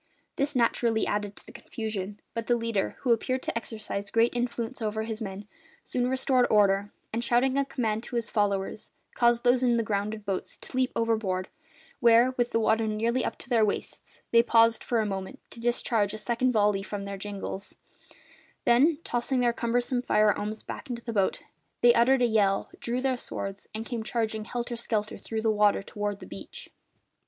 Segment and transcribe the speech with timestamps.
[0.35, 4.81] This naturally added to the confusion; but the leader, who appeared to exercise great influence
[4.81, 5.47] over his men,
[5.83, 10.25] soon restored order and, shouting a command to his followers, caused those in the grounded
[10.25, 11.49] boats to leap overboard,
[11.99, 15.59] where, with the water nearly up to their waists, they paused for a moment to
[15.59, 17.75] discharge a second volley from their jingals;
[18.65, 21.43] then, tossing their cumbersome firearms back into the boats,
[21.81, 25.83] they uttered a yell, drew their swords, and came charging helter skelter through the water
[25.83, 26.71] toward the beach.